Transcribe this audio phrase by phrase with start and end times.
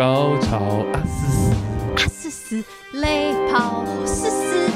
[0.00, 0.56] 高潮
[0.94, 1.52] 啊嘶嘶，
[1.92, 2.64] 啊嘶嘶，
[2.94, 4.70] 泪跑嘶嘶，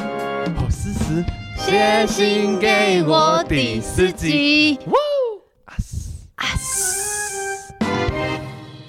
[0.55, 1.25] 好嘶嘶，
[1.57, 4.79] 写信给我第四集。
[4.85, 4.93] 哇
[5.65, 7.73] 啊嘶，啊嘶。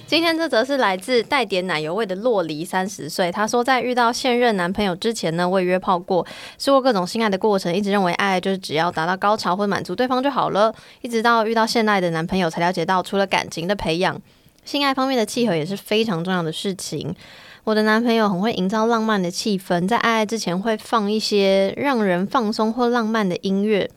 [0.06, 3.32] 今天这则是来自带点奶油味的洛黎，三十岁。
[3.32, 6.26] 她说，在遇到现任男朋友之前呢，我也约炮过，
[6.58, 10.74] 试过各种性爱的过程，一直认为爱就是只要达到高潮或满足对方就好了。
[11.00, 14.20] 一直到遇到现在的男朋友，才了解到，除了感情的培养，
[14.66, 17.16] 性爱方面的契合也是非常重要的事情。
[17.64, 23.90] 我的男朋友很会营造浪漫的气氛，在爱爱之前会放一些让人放松或浪漫的音乐，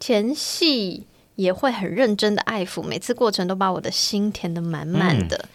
[0.00, 5.48] 前戏也会很认真的爱抚，每次过程都把我的心填得满满的。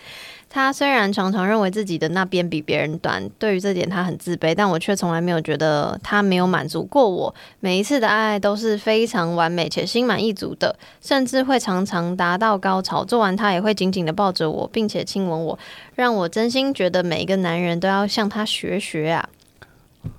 [0.49, 7.33] 他虽然常常认为自己的那边比别人短，对于这点他很自卑，但我却从来没有觉得他没有满足过我。
[7.59, 13.03] 每一次的爱都是非常完美且心满意足的，甚至会常常达到高潮。
[13.03, 15.59] 做完他也会紧紧的抱着我，并且亲吻我，
[15.95, 19.29] 让我真心觉得每一个男人都要向他学学啊。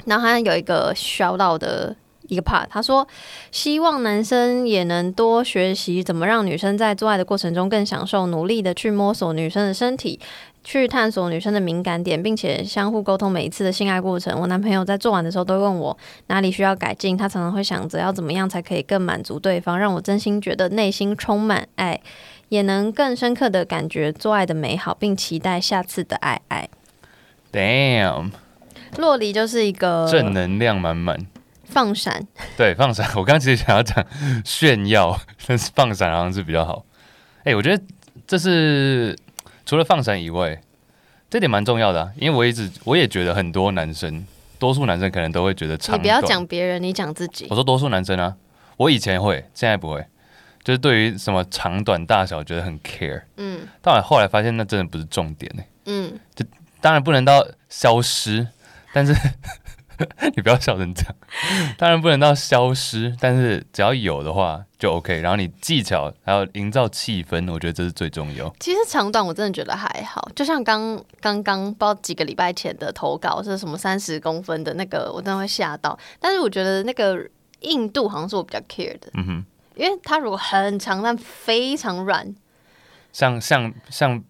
[0.04, 1.96] 然后他有一个小佬的
[2.28, 3.06] 一个 part，他说
[3.50, 10.20] 希望男生也能多学习怎么让女生在做爱的过程中更享受，努力的去摸索女生的身体，
[10.62, 14.38] 去探索女生的敏感点，并且相互沟通每一次的性爱过程。
[14.40, 21.98] 我男朋友在做完的时候都问我哪里需要改进，他常常会想着要怎么样才可以更满足对方，让我真心觉得内心充满爱，
[22.50, 26.68] 也能更深刻的感觉做爱的美好，并期待下次的爱爱。
[27.50, 28.30] ，damn，
[28.98, 31.18] 洛黎就是一个正能量满满。
[31.78, 32.20] 放闪，
[32.56, 34.04] 对，放闪， 我刚刚其实想要讲
[34.44, 36.84] 炫耀， 但是放闪好像是比较好。
[37.44, 37.80] 哎、我觉得
[38.26, 39.16] 这是
[39.64, 40.60] 除了放闪以外，
[41.30, 44.26] 这点蛮重要的、啊，因为我一直我也觉得很多男生，
[44.58, 47.46] 多数男生可能都会觉得长你不要讲别人，你讲自己。
[47.48, 47.54] 我。
[47.54, 48.34] 说多数男生啊，
[48.76, 50.04] 我以前会，现在不会，
[50.64, 53.60] 就是对于什么长短大小觉得很 care，嗯。
[53.80, 56.44] 但我后来发现那真的不是重点呢、嗯，就
[56.80, 58.44] 当然不能到消失，
[58.92, 59.14] 但是
[60.36, 61.14] 你不要笑成这样。
[61.76, 65.20] 当然不能到消失，但是只要有的话就 OK。
[65.20, 68.52] 然后你技巧还有营造气氛，我觉得这是最重要。
[68.60, 75.98] 其实长短我真的觉得还好，就像刚刚刚不知道几个礼拜前的投稿是什么三十公分的那个，我真的会吓到。
[76.20, 77.18] 但是我觉得那个
[77.60, 79.44] 硬度好像是我比较 care 的，嗯哼，
[79.74, 82.34] 因为它如果很长但非常软，
[83.12, 84.22] 像像像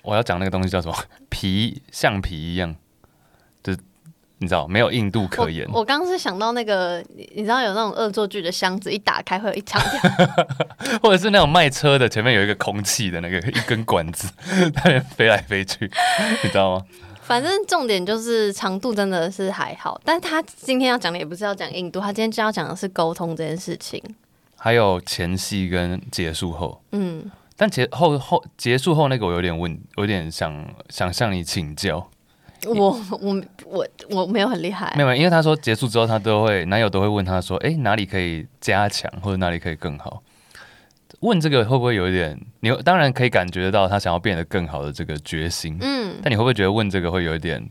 [0.00, 0.96] 我要讲那个东西叫什么
[1.28, 2.80] 皮，橡皮一样，就是
[4.42, 5.66] 你知道没有硬度可言。
[5.72, 10.00] 我我刚刚是想到那个，你你知道有那种恶作剧的箱子，一打开会有一长条，
[11.00, 14.28] 或者是那种卖车的，前面有一个空气的那个一根管子，
[14.74, 15.88] 在那边飞来飞去，
[16.42, 16.84] 你知道吗？
[17.22, 19.98] 反正重点就是长度真的是还好。
[20.04, 24.02] 但是他今天要讲的也不是要讲硬度，他今天就要讲的是沟通这件事情。
[24.56, 32.10] 还有前戏跟结束后，嗯，但结后后结束后那个我有点问，有点想想向你请教，
[32.66, 40.22] 我我我我没有很厉害没，有，因为他说结束之后他都会男友都会问他说，哎、哪里可以加强或者哪里可以更好？
[41.20, 42.38] 问这个会不会有一点？
[42.60, 47.64] 你当然可以感觉得到他想要变得更好的这个决心，嗯，但你会不会觉得问这个会有一点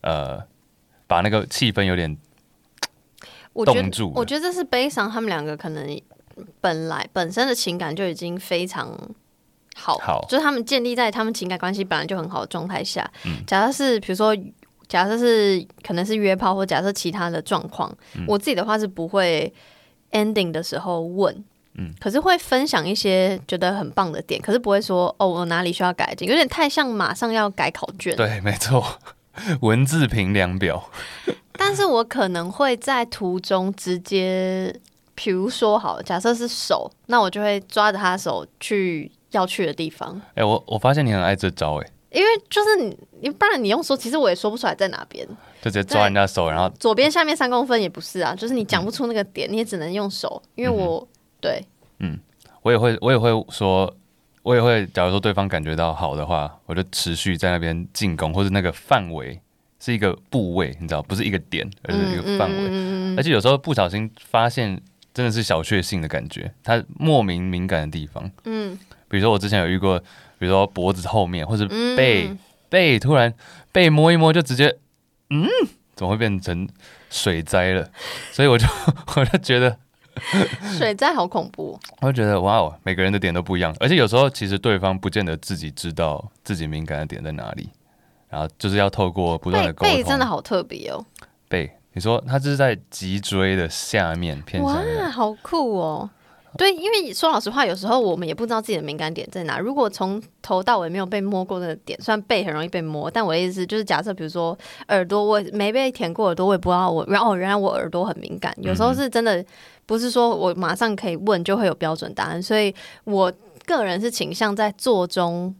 [0.00, 0.42] 呃，
[1.06, 2.16] 把那个气氛有点
[3.52, 6.00] 我冻住了我觉得这是悲伤，他们两个可能
[6.60, 8.96] 本来本身的情感就已经非常
[9.78, 13.08] 好，好就是他们建立在他们情感关系本来就很好的状态下。
[13.24, 14.36] 嗯假设是比如说，
[14.88, 19.52] 假设是可能是约炮，或假设其他的状况，嗯我自己的话是不会
[20.12, 21.44] ending 的时候问。
[21.80, 28.16] 嗯可是会分享一些觉得很棒的点，可是不会说哦，我哪里需要改进，有点太像马上要改考卷。
[28.16, 28.84] 对， 没错，
[29.60, 30.90] 文字评量表，
[31.54, 34.74] 但是我可能会在途中直接，
[35.14, 45.26] 比如说好，假设是手，那我就会抓着他的手去要去的地方，哎、我我发现你很爱这招、哎，因为就是你，你不然你用说，其实我也说不出来在哪边，
[45.62, 51.06] 就直接抓人家手，然后左边下面三公分也不是啊，就是你讲不出那个点，你也只能用手，因为我、
[51.40, 51.64] 对，
[51.98, 52.18] 嗯。
[52.60, 53.90] 我也会，我也会说，
[54.42, 59.40] 我也会，假如说对方感觉到好的话，我就持续在那边进攻，或者那个范围
[59.78, 62.56] 是一个部位，你知道，不是一个点，而是一个范围。
[62.68, 64.78] 嗯而且有时候不小心发现，
[65.14, 68.30] 真的是小确幸的感觉，他莫名敏感的地方。
[68.44, 68.78] 嗯
[69.08, 69.98] 比如说我之前有遇过，
[70.38, 72.30] 比如说脖子后面或者嗯背、
[72.68, 73.32] 背，突然
[73.72, 74.76] 背摸一摸就直接，
[75.30, 75.48] 嗯，
[75.94, 76.68] 怎么会变成
[77.10, 77.88] 水灾了？
[78.32, 78.66] 所以我就
[79.16, 79.76] 我就觉得。
[80.76, 87.68] 水灾好恐怖， 我就觉得哇哦，每个人的点都不一样，而且有时候其实对方不见得自己知道自己敏感的点在哪里，
[88.28, 89.94] 然后就是要透过不断的沟通。
[89.94, 91.06] 背真的好特别哦，
[91.48, 96.10] 背，你说他这是在脊椎的下面偏下面，哇，好酷哦，
[96.56, 99.58] 对，因为说老实话，有时候我们也不知道自己的敏感点在哪。
[99.58, 104.56] 如果从头到尾没有被摸过那个点，虽然背很容易被摸，但我的意思就是，假设比如说
[104.88, 108.54] 耳朵，我没被舔过耳朵，我也不知道我，然后原来我耳朵很敏感。
[108.62, 109.44] 有时候是真的，
[109.84, 112.42] 不是说我马上可以问就会有标准答案。
[112.42, 112.74] 所以
[113.04, 113.32] 我
[113.66, 115.54] 个人是倾向在做中，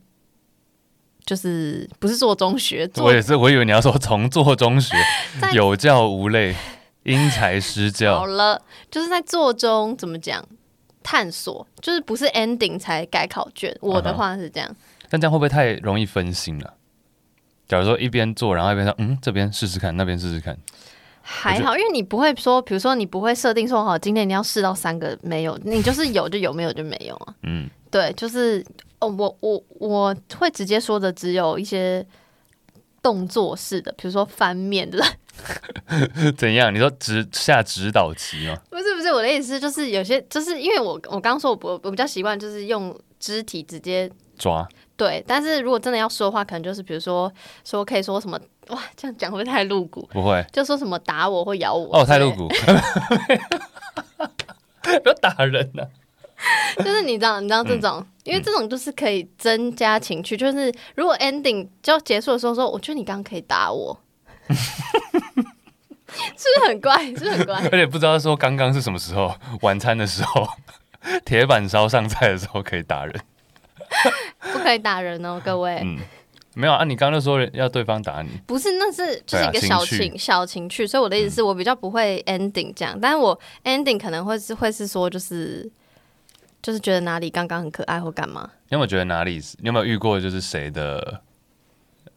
[1.27, 4.97] 就是不是做中学，我也是，我以为你要说从做中学，
[5.53, 6.57] 有教无类，
[7.03, 8.27] 因材施教好。
[8.27, 10.43] 了，就是在做中怎么讲
[11.11, 13.75] 探索，就是不是 ending 才改考卷。
[13.81, 14.77] 我的话是这样。
[15.09, 16.75] 但这样会不会太容易分心了？
[17.67, 20.55] 假如说一边做，然后一边说，嗯，这边试试看，那边试试看，
[21.23, 27.35] 还好，因为你不会说，比如说你不会设定说，好，今天你要试到三个没有，你就是有就有，没有就没有啊。
[27.45, 28.63] 嗯，对，就是
[28.99, 32.07] 哦，我我我会直接说的只有一些
[33.03, 35.03] 动作式的，比如说翻面的，
[36.37, 36.73] 怎样？
[36.75, 38.57] 你说指下指导棋吗？
[38.71, 44.67] 不是不是，我的意思就是有些就是因为我我刚刚说我不我比较习惯就是用肢体直接抓，
[44.97, 47.33] 对，但是如果真的要说的话，可能就是比如说
[47.65, 50.09] 说可以说什么哇，这样讲会不会太露骨？
[50.13, 52.49] 不会就说什么打我或咬我哦，太露骨，
[55.03, 55.85] 不要打人呐、
[56.85, 60.37] 就是你知道，你知道这种，因为这种就是可以增加情趣。
[60.37, 63.99] 就是如果 ending 就结束的时候说，我觉得你刚刚可以打我，
[64.49, 64.55] 是
[66.57, 67.05] 不是很怪？
[67.07, 67.57] 是不是很怪？
[67.71, 70.49] 而且不知道说刚刚是什么时候，晚餐的时候，
[71.25, 73.21] 铁板烧上菜的时候可以打人。
[74.53, 75.81] 不可以打人哦，各位。
[75.83, 75.99] 嗯，
[76.55, 85.71] 没有啊，你刚刚就说要对方打你，不是，那是就是一个小情小情趣，所以我的意思是我比较不会 ending 这样，但是我 ending 可能会是会是说就是
[86.63, 88.51] 就是觉得哪里刚刚很可爱或干嘛。
[88.69, 89.41] 你有没有觉得哪里？
[89.59, 91.23] 你有没有遇过就是谁的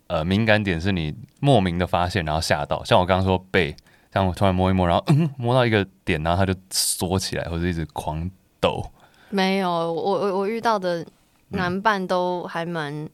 [0.07, 2.83] 呃敏感点是你莫名的发现，然后吓到？
[2.83, 3.75] 像我刚刚说背，
[4.13, 8.29] 像我突然摸一摸，然后嗯摸到一个点，然后它就缩起来，或者一直狂
[8.59, 8.83] 抖。
[9.29, 11.07] 没有，我我我遇到嗯的
[11.49, 13.07] 男伴都还蛮，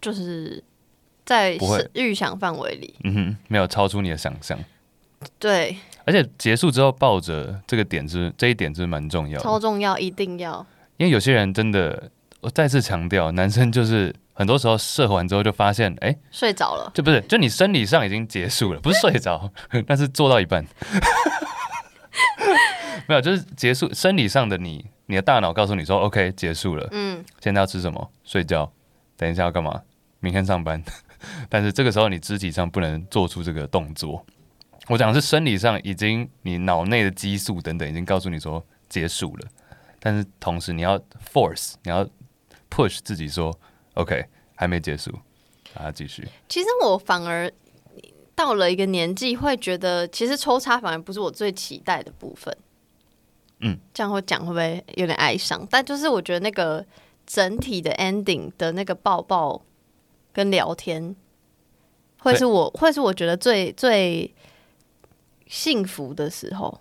[0.00, 0.62] 就是
[1.24, 2.94] 在不会是预想范围里。
[3.04, 4.58] 嗯哼，没有超出你的想象。
[5.38, 10.64] 对，而且结束之后抱着这个点是这一点是蛮重要的，超重要，一定要。
[10.96, 12.10] 因为有些人真的，
[12.40, 19.50] 我再次强调，男生就是很多时候射完之后就发现，哎、睡着了，就不是，就你生理上已经结束了，不是睡着，
[19.86, 20.64] 但是做到一半。
[23.08, 28.10] 没有，就是结束生理上的你，你的大脑告诉你说，OK，结束了，嗯，现在要吃什么？
[28.24, 28.70] 睡觉。
[29.16, 29.82] 等一下要干嘛？
[30.20, 30.82] 明天上班。
[31.48, 34.24] 但是这个时候你肢体上不能做出这个动作。
[34.88, 39.48] 我讲的是生理上已经你脑内的激素等等已经告诉你说结束了，
[40.00, 40.98] 但是同时你要
[41.32, 42.04] force，你要
[42.70, 43.56] push 自己说
[43.94, 44.24] ，OK，
[44.54, 45.12] 还没结束，
[45.74, 46.26] 让它继续。
[46.48, 47.50] 其实我反而
[48.34, 52.54] 到了一个年纪，会觉得其实抽插反而不是我最期待的部分。
[53.60, 55.64] 嗯，这样会讲会不会有点哀伤？
[55.70, 56.84] 但就是我觉得那个
[57.24, 59.62] 整体的 ending 的那个抱抱
[60.32, 61.14] 跟聊天，
[62.18, 64.34] 会是我会是我觉得最最
[65.52, 66.80] 幸福的时候。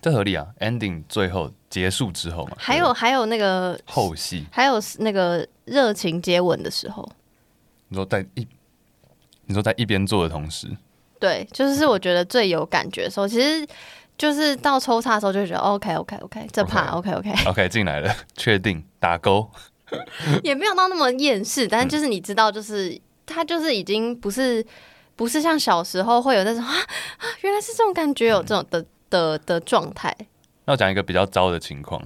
[0.00, 7.06] 这合理啊，ending 最后结束之后嘛，还有还有那个后戏，还有那个热情接吻的时候，
[7.88, 8.46] 你说在一，
[9.46, 10.68] 你说在一边做的同时，
[11.18, 13.66] 对，就是我觉得最有感觉的时候，其实
[14.16, 19.50] 就是到抽插的时候就觉得 OK OK OK，这怕 OK OK，OK 进来了，确定打勾，
[20.44, 22.96] 也没有到那么厌世，但是就是你知道，就是
[23.26, 24.64] 他就是已经不是
[25.18, 26.70] 不是像小时候会有那种啊
[27.18, 30.16] 啊，原来是这种感觉，有这种的的的状态。
[30.64, 32.00] 那我讲一个比较糟的情况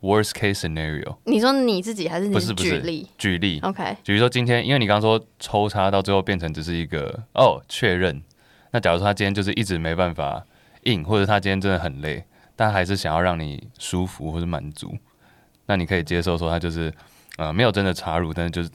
[0.00, 3.08] ，worst case scenario，你说你自己还是你不是不是举例？
[3.18, 8.22] 举例，？OK，比如说今天，因为你刚刚说抽插到最后变成只是一个哦确认，
[8.70, 10.42] 那假如说他今天就是一直没办法
[10.84, 12.24] 硬，或者他今天真的很累，
[12.56, 14.96] 但还是想要让你舒服或者满足，
[15.66, 16.90] 那你可以接受说他就是
[17.36, 18.70] 呃没有真的插入，但是就是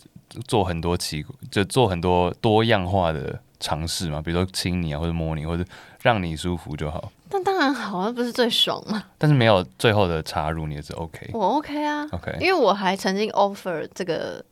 [0.47, 5.63] 做很多奇就做很多多样化的尝试嘛，比如说亲你啊，或者摸你，或者
[6.01, 9.01] 让你舒服就好，但当然好，那不是最爽吗？
[9.17, 12.35] 但是没有最后的插入，你也是 OK 我 OK 啊，OK。
[12.41, 14.43] 因为我还曾经 offer 这个，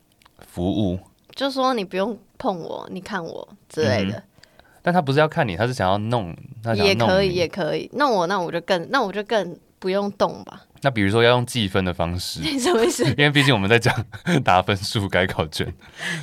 [0.47, 0.97] 服务，
[1.35, 4.23] 就说你不用碰我，你看我之类的，
[4.81, 7.89] 但他不是要看你，他是想要弄，他想要弄也可以，也可以。
[7.93, 10.61] 那我那我就更那我就更不用动吧？
[10.81, 13.03] 那比如说要用计分的方式，你 什么意思？
[13.17, 13.93] 因为毕竟我们在讲
[14.45, 15.67] 打分数改考卷，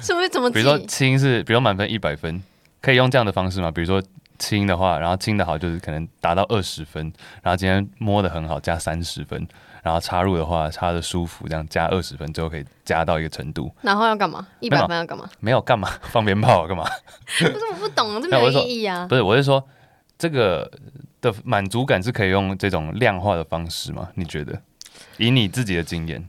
[0.01, 0.87] 什么怎么比如说记？
[0.87, 2.43] 亲是，比如满分一百分，
[2.87, 3.69] 可以用这样的方式吗？
[3.69, 4.01] 比如说
[4.39, 7.13] 轻的话，然后轻的好就是可能达到二十分，
[7.43, 9.45] 然后今天摸的很好加三十分，
[9.83, 13.75] 然后插入的话插的舒服，这样加二十分，最后可以加到一个程度。
[13.83, 14.47] 然后要干嘛？
[14.61, 15.29] 一百分要干嘛？
[15.41, 16.85] 没有干嘛 放鞭炮啊干嘛？
[17.41, 19.05] 不是我不懂，这没有意义啊。
[19.09, 19.61] 不是，我是说
[20.17, 20.71] 这个
[21.21, 24.11] 的满足感是可以用这种量化的方式吗？
[24.15, 24.63] 你觉得？
[25.17, 26.25] 以你自己的经验，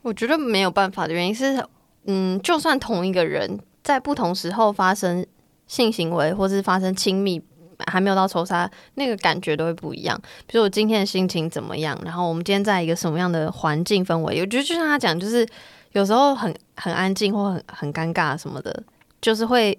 [0.00, 1.62] 我觉得没有办法的原因是，
[2.06, 5.24] 嗯，就算同一个人在不同时候发生
[5.66, 7.40] 性行为，或是发生亲密，
[7.86, 10.20] 还没有到仇杀，那个感觉都会不一样。
[10.46, 15.46] 比如我今天的心情怎么样，然后我们今天在一个什么样的环境氛围，我觉得就像他讲，就是
[15.92, 18.82] 有时候很很安静或很很尴尬什么的，
[19.20, 19.78] 就是会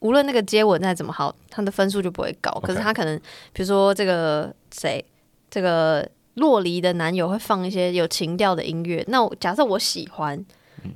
[0.00, 2.50] 无论那个接吻再怎么好，他的分数就不会高。
[2.62, 3.18] 可是他可能，
[3.52, 5.04] 比如说这个谁，
[5.50, 6.08] 这个。
[6.34, 10.42] 洛离的男友会放一些有情调的音乐，那假设我喜欢，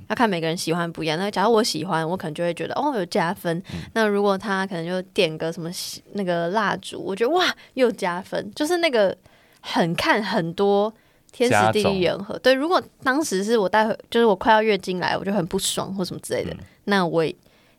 [0.09, 1.17] 要看每个人喜欢不一样。
[1.17, 3.61] 那假如我喜欢，我可能就会觉得哦有加分。
[3.93, 5.69] 那如果他可能就点个什么
[6.13, 9.15] 那个蜡烛，我觉得哇又加分，就是那个
[9.61, 10.93] 很看很多
[11.31, 12.37] 天时地利人和。
[12.39, 17.25] 对，如果当时是我待会就是我快要月经来，我就很不爽或什么之类的，那我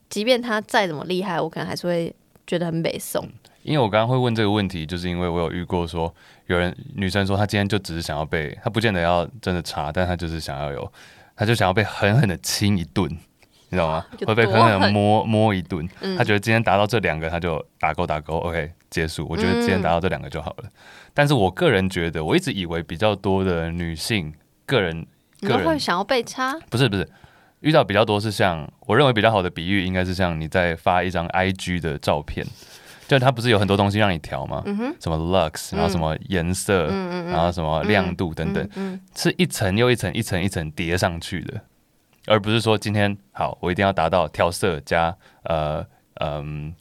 [0.09, 2.15] 即便他再怎么厉害，我可能还是会
[2.47, 3.29] 觉得很美送。
[3.63, 6.15] 因为我刚刚会问这个问题，就是因为我有遇过说，
[6.47, 10.93] 有人女生说她今天就只是想要被，她不见得要真的查，但她就是想要有，
[11.37, 14.05] 她就想要被狠狠的亲一顿，你知道吗？
[14.27, 15.87] 会被狠狠的摸摸一顿。
[16.17, 19.27] 他觉得今天达到这两个，他就打勾打勾，OK 结束。
[19.29, 20.65] 我觉得今天达到这两个就好了。
[21.13, 24.33] 但是我个人觉得，我一直以为比较多的女性
[24.65, 25.07] 个人，
[25.43, 27.07] 个人会想要被插，不是不是，
[27.61, 32.47] 遇到比较多是像我认为比较好的比喻，应该是像你在发一张 IG 的照片。
[33.07, 34.63] 就它不是有很多东西让你调吗？
[35.01, 41.61] 什么 lux，然后什么颜色，然后什么亮度等等，是一层又一层、一层一层叠上去的，
[42.27, 45.87] 而不是说今天好，我一定要达到调色加呃
[46.21, 46.75] 嗯。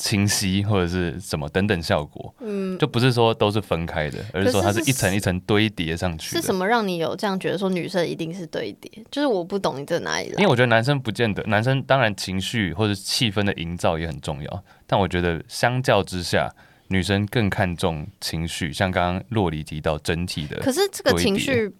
[0.00, 6.34] 清晰或者是什么等等效果，嗯，就不是说都是分开的，而是说它是一层一层堆叠上去。
[6.34, 8.90] 是什么让你有这样觉得说女生一定是堆叠？
[9.10, 16.50] 就是我不懂你在哪里因为我觉得男生不见得，男生当然情绪或者气氛的营造也很重要，但我觉得相较之下，
[16.88, 18.72] 女生更看重情绪。
[18.72, 21.70] 像刚刚洛里提到整体的，可是这个情绪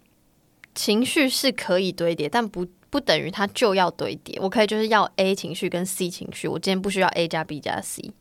[0.75, 2.67] 情绪是可以堆叠，但不。
[2.91, 8.11] 不等于它就要堆叠，我可以就是要 A 情绪跟 C 情绪，我今天不需要 A 加 B 加 C。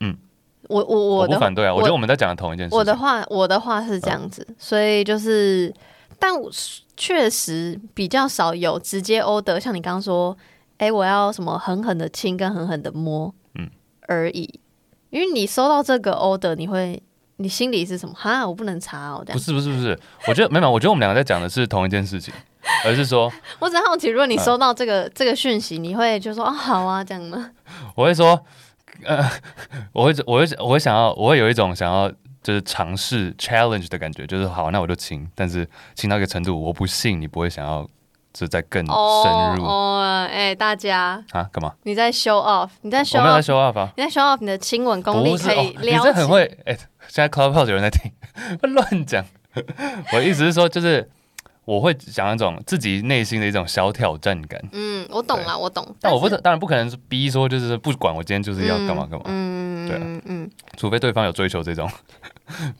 [0.00, 0.14] 嗯，
[0.68, 2.74] 我我我不反对啊，我觉得我们在讲的同一件事。
[2.74, 5.72] 我的话，我的话是这样子，所以就是，
[6.18, 6.34] 但
[6.96, 10.36] 确实比较少有直接 order，像你刚刚说，
[10.76, 13.70] 哎，我要什么狠狠的亲跟狠狠的摸，嗯，
[14.08, 14.60] 而已。
[15.10, 17.02] 因为你收到这个 order，你会。
[17.38, 18.14] 你心里是什么？
[18.14, 19.20] 哈，我不能查哦。
[19.26, 19.98] 不是不是不是，
[20.28, 22.32] 我觉得没有，我觉得我们两个在讲的是同一件事情，
[22.84, 23.30] 而是说，
[23.60, 27.50] 我只好奇，如果你收到这个这个讯息，你会就说哦好啊这样吗？
[27.94, 28.44] 我会说，
[29.04, 29.22] 呃，
[29.92, 32.10] 我会我会我会想要，我会有一种想要
[32.42, 37.88] 就是尝试 challenge 的感觉，就是好，那我就亲，但是亲到一个程度，我不信你不会想要。
[38.36, 38.94] 是在更深
[39.54, 41.72] 入哦，哎，大家啊，干嘛？
[41.84, 42.68] 你在 show off？
[42.80, 43.18] 你在 show？
[43.18, 43.88] 我没有在 show off 啊！
[43.96, 45.78] 你在 show off 你的亲吻功力可以？
[45.80, 46.76] 你很会哎！
[47.06, 48.10] 现在 clubhouse 有人在听，
[48.74, 49.24] 乱讲。
[50.12, 51.08] 我意思是说，就是
[51.64, 54.62] 我会想那种自己内心的一种小挑战感。
[54.72, 55.94] 嗯，我懂了，我懂。
[56.00, 59.22] 但我不当然不可能是逼说，就是不管我今天就是要干嘛干嘛。
[59.26, 61.90] 嗯，对啊，嗯，除非对方有追求这种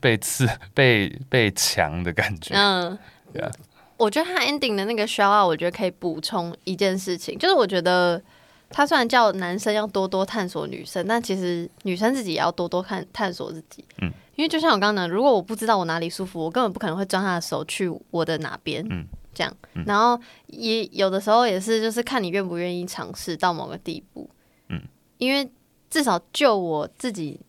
[0.00, 2.54] 被刺、被被强的感觉。
[2.54, 2.98] 嗯，
[3.32, 3.50] 对啊。
[3.96, 8.20] 我觉得他 ending 的那个 show out，我觉得可以补充一件事情，就是我觉得
[8.68, 13.84] 他虽然叫男生要多多探索女生，但其实女生自己也要多多看探索自己。
[14.02, 18.84] 嗯，因为就像我刚刚讲，如果我不知道我哪里舒服，我根本不可能会抓他的手去我的哪边。
[18.90, 24.28] 嗯，这样，然后也有的时候也是，就是看你愿不愿意尝试到某个地步。
[24.68, 24.80] 嗯，
[25.18, 25.48] 因为
[25.88, 27.40] 至少就我自己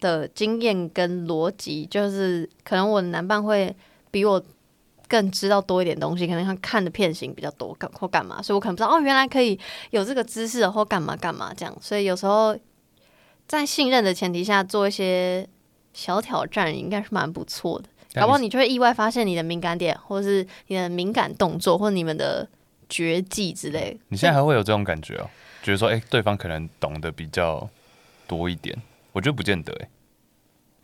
[0.00, 3.74] 的经验跟逻辑，就是可能我的男伴会
[4.10, 4.42] 比我。
[5.10, 9.58] 更知道多一点东西，可能他看的片型比较多，干或干嘛，所以我可能不知道哦，原来可以
[9.88, 12.54] 有这个姿势或干嘛干嘛这样，所以有时候
[13.46, 15.48] 在信任的前提下做一些
[15.92, 17.88] 小挑战，应该是蛮不错的。
[18.14, 22.48] 搞不好你就会意外发现你的敏感点，或是你的敏感动作，或你们的
[22.88, 23.98] 绝技之类。
[24.08, 25.28] 你现在还会有这种感觉哦？
[25.62, 27.68] 觉得说，哎，对方可能懂得比较
[28.26, 28.74] 多一点，
[29.12, 29.88] 我觉得不见得哎。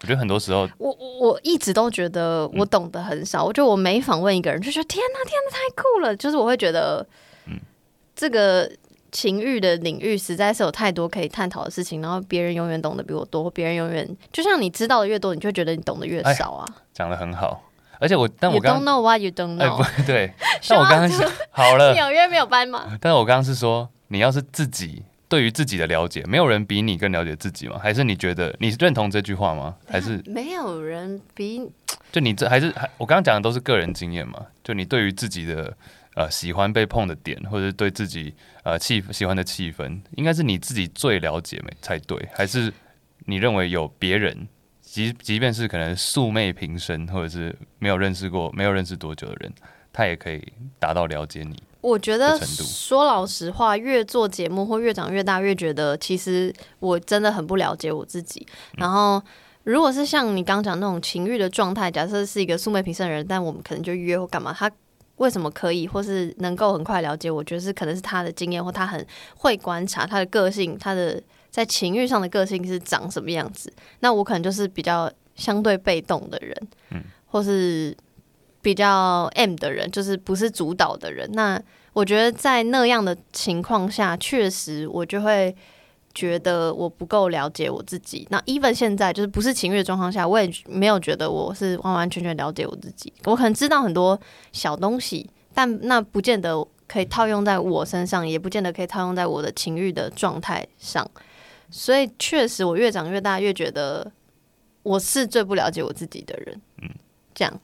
[0.03, 3.43] 我觉得很多时候，我我一直都觉得我懂得很少。
[3.43, 6.15] 我觉得我每访问一个人，就觉得天哪，天哪，太酷了！
[6.15, 7.07] 就是我会觉得，
[7.47, 7.59] 嗯，
[8.15, 8.71] 这个
[9.15, 12.03] 情欲的领域实在是有太多可以探讨的事情。
[12.03, 16.67] 然后别人永远懂得比我多，别人永远就像你知道的越多，你就觉得你懂得越少啊。
[16.93, 17.63] 讲的很好，
[17.99, 20.31] 而且我但我刚 don't know what you don't know，不对。
[20.69, 22.85] 但我刚刚好了，纽约没有斑马。
[23.01, 25.05] 但是我刚刚是说，你要是自己。
[25.27, 27.77] 对于自己的了解，没有人比你更了解自己吗？
[27.83, 29.75] 还是你觉得你认同这句话吗？
[29.89, 31.69] 还是没有人比？
[32.13, 34.39] 就你这还是还我刚刚讲的都是个人经验嘛？
[34.63, 35.75] 就你对于自己的
[36.15, 42.29] 呃喜欢被碰的点，或者对自己呃气喜欢的气氛，应该是你自己最了解没才对？
[42.33, 42.73] 还是
[43.27, 44.49] 你认为有别人
[44.81, 49.53] 即即便是可能素昧平生，或者是没有认识过、没有认识多久的人，
[49.93, 50.41] 他也可以
[50.79, 51.63] 达到了解你。
[51.81, 58.47] 我觉得说老实话，越做节目或越长越大，越觉得其实我真的很不了解我自己。
[58.79, 59.23] 然后，
[59.65, 64.71] 如果是像你刚刚讲那种情欲的状态，假设是一个素昧平生的人，但我们可能就约或干嘛，他
[65.17, 67.31] 为什么可以或是能够很快了解？
[67.31, 69.07] 我觉得是可能是他的经验或他很
[69.37, 73.73] 会观察他的个性，他的在情欲上的个性是长什么样子。
[74.01, 77.97] 那我可能就是比较相对被动的人，嗯或是
[78.63, 81.31] 比较 M 的人，就是不是主导的人。
[81.33, 81.61] 那
[81.93, 85.55] 我觉得在那样的情况下，确实我就会
[86.15, 88.27] 觉得我不够了解我自己。
[88.31, 93.13] 那 even 现在就是不是情欲的状况下，我也没有觉得我是完完全全了解我自己。
[93.25, 94.19] 我可能知道很多
[94.53, 101.11] 小东西，但那不见得可以套用在我身上，也不见得可以套用在我的情欲的状态上。
[101.71, 104.13] 所以确实，我越长越大，越觉得
[104.83, 106.61] 我是最不了解我自己的人。
[106.83, 106.89] 嗯，
[107.35, 107.61] 这样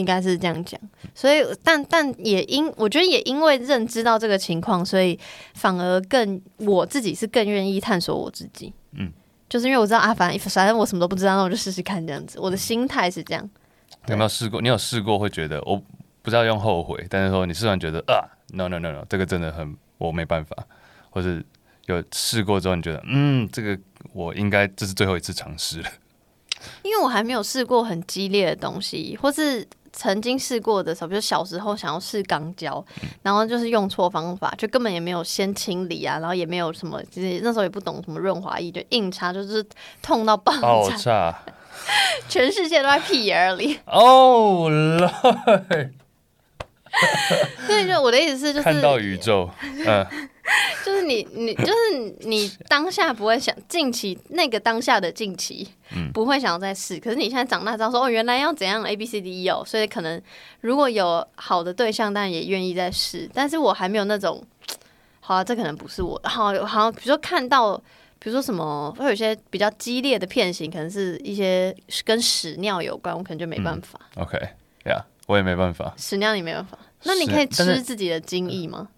[0.00, 0.80] 应该是这样讲。
[1.14, 5.18] 所以，但但也因我觉得也因为认知到这个情况，所以
[5.54, 8.72] 反而更我自己是更愿意探索我自己。
[8.92, 9.12] 嗯，
[9.48, 12.40] 就是因为我知道啊，反正反正我什么都不知道，那我就试试看这样子。
[12.40, 13.48] 我的心态是这样。
[14.08, 14.60] 有没有试过？
[14.60, 15.76] 你有试过会觉得我
[16.22, 20.56] 不知道用后悔，但是说你试完觉得啊，no no no no，这个真的很我没办法，
[21.10, 21.44] 或是
[21.86, 23.78] 有试过之后你觉得嗯，这个
[24.12, 25.90] 我应该这是最后一次尝试了。
[26.82, 32.84] 因为我还没有试过很激烈的东西，或是曾经试过的时候，比如小时候想要试钢胶，
[33.22, 39.64] 然后就是用错方法，就根本也没有先清理啊，然后也没有什么，其实那时候也不懂什么润滑液，就硬插，就是
[40.02, 41.38] 痛到爆炸，爆炸。
[42.28, 43.78] 全世界都在屁眼儿里。
[43.86, 45.90] 哦 Lord，
[47.66, 49.48] 所以就我的意思是，就是看到宇宙，
[49.86, 50.06] 嗯，
[50.84, 56.98] 就是你你就是你当下不会想近期那个当下的近期，嗯不会想要再试。
[56.98, 60.20] 可是你现在长大之后说哦，原来要怎样 A B C D E 哦，所以可能
[60.60, 63.28] 如果有好的对象，当然也愿意再试。
[63.32, 64.42] 但是我还没有那种，
[65.20, 67.76] 好啊，这可能不是我，好好像比如说看到，
[68.18, 74.00] 比如说什么会有一些比较激烈的片型，可能是一些跟屎尿有关，我可能就没办法。
[74.16, 74.38] OK，
[74.86, 75.92] 呀、我也没办法。
[75.96, 78.88] 屎尿你没办法，那你可以吃自己的精液吗？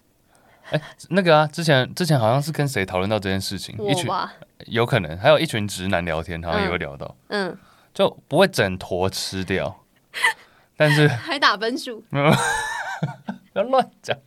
[1.09, 4.09] 那个啊，之前之前好像是跟谁讨论到这件事情，一群，
[4.67, 7.57] 有可能还有一群直男聊天，好像也会聊到，嗯，
[7.93, 9.83] 就不会整坨吃掉，
[10.77, 12.03] 但是还打分数。
[13.53, 14.17] 不要乱讲。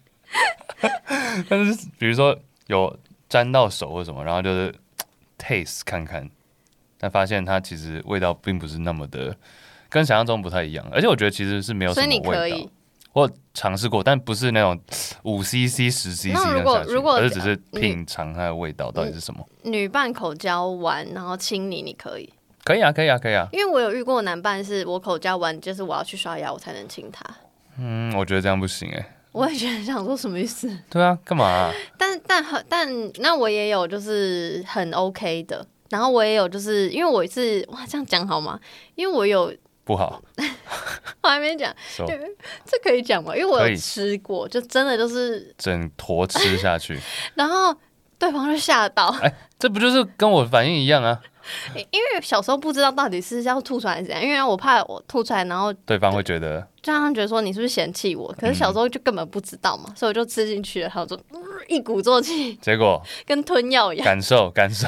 [1.49, 2.97] 但是比如说有
[3.29, 4.75] 沾到手或什么，然后就是
[5.39, 6.29] taste 看看，
[6.99, 9.35] 但发现它其实味道并不是那么的
[9.89, 12.71] 跟想象中不太一样，而且我觉得其实是没有什么味道你可以。，
[13.17, 14.79] 我尝试过，但不是那种
[15.23, 19.43] 五 CC、十 CC 那如果如果而是只是品尝它的味道到底是什么。
[19.63, 22.31] 女伴口交完，然后亲你，你可以。
[22.63, 23.49] 可以啊，可以啊，可以啊。
[23.53, 27.25] 因为我有遇过男伴，是我口交完，就是我要去刷牙，我才能亲他。
[27.79, 32.87] 嗯，我觉得这样不行哎、我也觉得想说什么意思，对啊，干嘛啊、 但但很但
[33.21, 38.61] 那我也有就是很 OK 的，然后我也有就是因为我是哇这样讲好吗？
[38.95, 39.51] 因为我有
[39.87, 40.21] 不好。
[41.23, 42.05] 我还没讲，So,
[42.65, 43.35] 这可以讲吗？
[43.35, 46.99] 因为我有吃过，就真的就是，整坨吃下去，
[47.35, 47.75] 然后
[48.19, 51.19] 对方就吓到，哎这不就是跟我反应一样啊？
[51.75, 56.67] 因为小时候不知道到底是要吐出来怎样，因为我怕我吐出来，然后对方会觉得。
[56.83, 58.33] 就让他觉得说你是不是嫌弃我？
[58.39, 63.03] 可是小时候就根本不知道嘛，所以我就吃进去了，然后就、呃一鼓作气，结果？
[63.25, 64.87] 跟吞药一样，感受感受，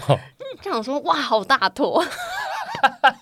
[0.62, 2.04] 就想说哇，好大坨，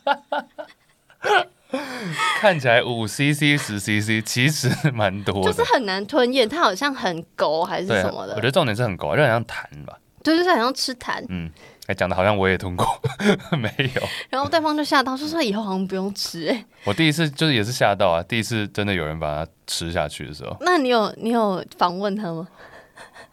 [2.40, 5.52] 看起来五 CC 十 CC，其实蛮多的。
[5.52, 9.98] 就是很难吞咽，它好像很勾还是，什么的，我觉得重点是很狗，就很像痰吧。
[10.22, 11.24] 对，就是好像吃痰。
[11.28, 11.50] 嗯，
[11.86, 12.86] 哎，讲的好像我也吞过，
[13.56, 14.02] 没有。
[14.28, 22.48] 然后对方就吓到，说说以后好像不用吃、哎，我第一次就是也是吓到啊，第一次真的有人把它吃下去的时候，那你有你有访问他吗？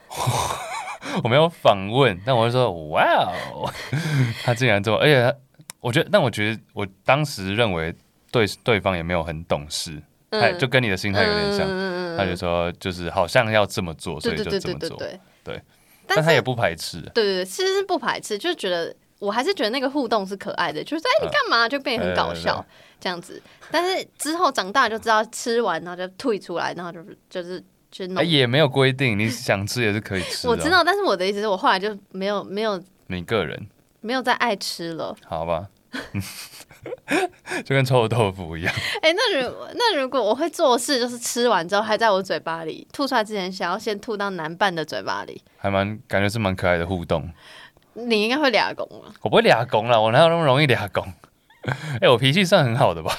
[1.23, 3.03] 我没有访问，但我就说哇
[3.53, 3.69] 哦，
[4.43, 5.35] 他竟然这么，而且他，
[5.79, 7.93] 我觉得，但我觉得我当时认为
[8.33, 15.61] 对对方也没有很懂事，他就跟你的心态有点像，嗯他就说就是好像要这么做，所以就这么做，对对对对对。
[16.05, 21.69] 但他也不排斥，对对对，其实是不排斥，就是觉得我还是觉得那个互动是可爱的，就是哎、你干嘛？
[21.69, 22.63] 就变得很搞笑
[22.99, 23.41] 这样子。
[23.71, 33.67] 但是之后长大就知道吃完然后就退出来，然后就是就是就也没有规定，你想吃也是可以吃， 我知，道，但是我的意思是我后来就没有没有你个人。
[34.01, 35.15] 没有再爱吃了。
[35.23, 35.65] 好吧，
[37.63, 47.31] 就跟臭豆腐一样，哎、那如那如果我会做事，就是吃完之后还在我嘴巴里，吐出来之前想要先吐到男伴的嘴巴里，还蛮感觉是蛮可爱的互动。
[47.93, 49.13] 你应该会俩拱了。
[49.21, 51.05] 我不会俩拱了，我哪有那么容易俩拱？
[52.01, 53.15] 哎、我脾气算很好的吧？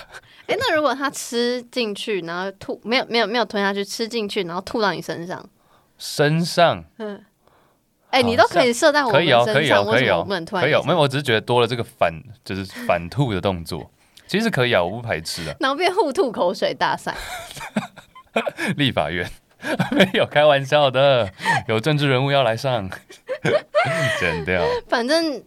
[0.47, 5.49] 哎、那如果他吃进去，然后吐，没有没有没有吞下去，吃进去，然后吐到你身上，
[5.97, 6.85] 身上
[8.15, 10.83] 哎、你都可以射在我们可以哦，可以哦，身上，可以哦为什么我不能，突然可以哦。
[10.87, 12.13] 没有，我只是觉得多了这个反，
[12.45, 13.91] 就是反吐的动作，
[14.27, 15.55] 其实可以啊，我不排斥啊。
[15.61, 17.15] 然后变互吐口水大赛？
[18.77, 19.29] 立法院
[19.93, 21.29] 没有开玩笑的，
[21.69, 22.89] 有政治人物要来上，
[24.21, 24.63] 剪掉。
[24.89, 25.43] 反正。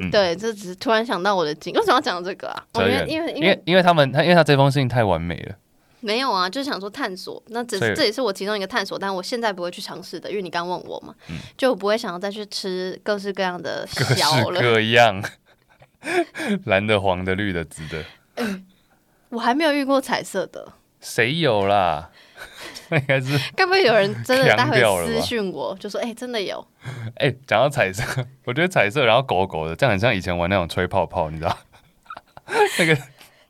[0.00, 2.64] 嗯对，这只是突然想到我的经，为什么要讲这个啊？
[2.74, 5.56] 因因为因为为因为他们他因为他这封信太完美了，
[6.00, 11.14] 没有啊，就是想说探索，那只是这也是我其中一个探索，但我现在不会去尝试的，因为你刚问我嘛，
[11.56, 14.60] 就不会想要再去吃各式各样的嗯各式小了。
[14.60, 15.22] 各样，
[16.66, 18.04] 蓝的、黄的、绿的、紫的，
[19.30, 22.10] 我还没有遇过彩色的，谁有啦？
[22.90, 26.64] 那 应该是 该不会有人真的待会私讯我，就说哎、真的有？
[27.16, 28.02] 哎，讲、到彩色，
[28.44, 31.58] 我觉得彩色然后狗狗的，这样很像以前玩那种吹泡泡，你知道？
[32.78, 32.96] 那个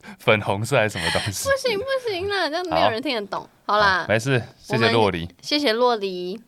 [0.18, 1.48] 粉红色还是什么东西？
[1.48, 3.48] 不行不行啦，这样没有人听得懂。
[3.66, 5.28] 好啦，没事，谢谢洛梨。
[5.42, 6.40] 谢谢洛黎。